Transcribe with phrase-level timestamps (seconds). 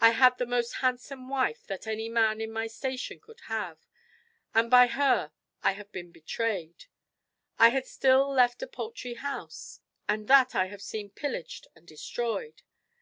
[0.00, 3.86] I had the most handsome wife that any man in my station could have;
[4.54, 5.32] and by her
[5.62, 6.86] I have been betrayed.
[7.58, 12.62] I had still left a paltry house, and that I have seen pillaged and destroyed.